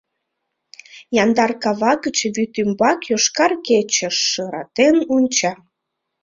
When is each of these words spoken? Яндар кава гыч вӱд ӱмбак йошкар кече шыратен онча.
Яндар 1.23 1.51
кава 1.63 1.93
гыч 2.03 2.17
вӱд 2.35 2.53
ӱмбак 2.61 2.99
йошкар 3.09 3.51
кече 3.67 4.09
шыратен 4.29 4.95
онча. 5.15 5.53